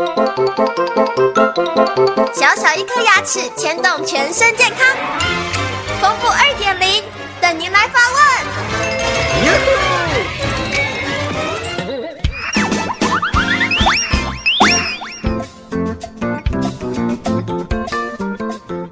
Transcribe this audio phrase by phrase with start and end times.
[0.00, 0.06] 小
[2.56, 4.96] 小一颗牙齿牵动全身健康，
[6.00, 7.04] 丰富二点零
[7.38, 8.20] 等您来发问。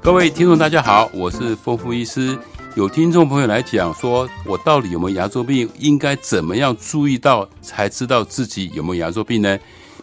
[0.03, 2.37] 各位听众，大家好，我是丰富医师。
[2.75, 5.67] 有听众朋友来讲说，我到底有没有牙周病？
[5.79, 9.57] 应该怎么样注意到才知道自己有没有牙周病呢？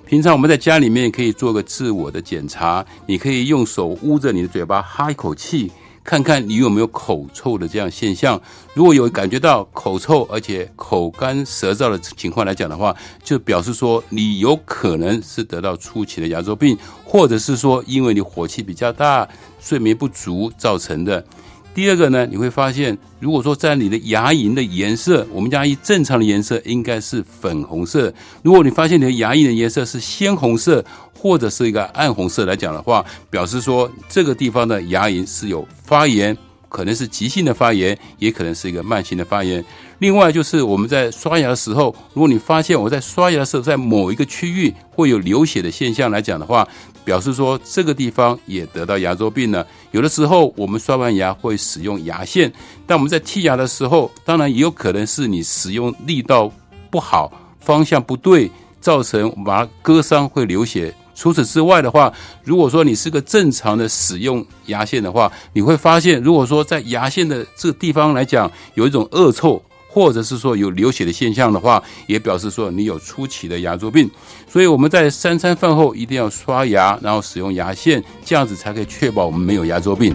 [0.07, 5.73] 平常我们在家里面可以做个自我的检查，你可以用手捂着你的嘴巴哈一口气，
[6.05, 8.41] 看看你有没有口臭的这样现象。
[8.73, 19.29] 如果有感觉到口臭，而且口干舌燥的情况来讲的话，就表示说你有可能是得到初期的牙周病，或者是说因为你火气比较大、
[19.59, 21.25] 睡眠不足造成的。
[21.77, 28.11] 第二个呢，你会发现，如果说在你的牙龈的颜色，我们牙龈正常的颜色应该是粉红色。
[28.43, 36.35] 如果你发现你的牙龈的颜色是鲜红色，或者是一个暗红色来讲的话，表示说这个地方的牙龈是有发炎。
[36.77, 39.65] 可能是急性的发炎，也可能是一个慢性的发炎。
[39.99, 46.69] 另外，就是我们在刷牙的时候，如果你发现我在刷牙的时候，在某一个区域会有流血的现象来讲的话，
[47.03, 49.67] 表示说这个地方也得到牙周病了。
[49.91, 52.53] 有的时候我们刷完牙会使用牙线，
[52.87, 56.53] 但我们在剔牙的时候，当然也有可能是你使用力道
[56.91, 58.51] 不好、方向不对，
[58.83, 60.95] 造成把它割伤会流血。
[61.17, 62.13] 除此之外的话，
[62.45, 74.09] 如果说你是个正常的使用牙线的话，你会发现，如果说在牙线的这个地方来讲有一种恶臭，或者是说有流血的现象的话，也表示说你有初期的牙周病。
[74.47, 80.15] 所以我们在三餐饭后一定要刷牙，然后使用牙线，这样子才可以确保我们没有牙周病。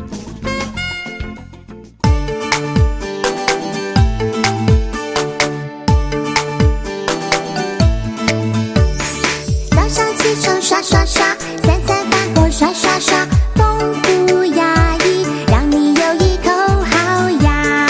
[10.35, 11.25] 刷刷刷，
[11.63, 13.93] 三餐饭后刷刷刷，丰
[14.27, 16.49] 富牙医，让你有一口
[16.89, 17.85] 好牙，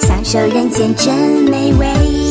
[0.00, 1.14] 享受人间真
[1.50, 2.21] 美味。